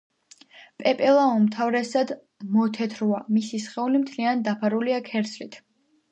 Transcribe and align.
პეპელა 0.83 1.25
უმთავრესად 1.33 2.13
მოთეთროა, 2.55 3.19
მისი 3.35 3.59
სხეული 3.65 4.01
მთლიანად 4.05 4.41
დაფარულია 4.47 4.97
ქერცლით. 5.11 5.59